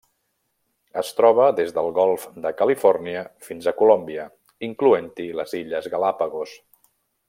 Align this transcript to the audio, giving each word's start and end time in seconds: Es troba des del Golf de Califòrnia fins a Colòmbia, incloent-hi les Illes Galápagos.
Es 1.01 1.11
troba 1.19 1.45
des 1.59 1.69
del 1.75 1.89
Golf 1.99 2.25
de 2.47 2.53
Califòrnia 2.63 3.23
fins 3.51 3.67
a 3.73 3.77
Colòmbia, 3.85 4.27
incloent-hi 4.73 5.31
les 5.43 5.59
Illes 5.65 5.95
Galápagos. 5.97 6.61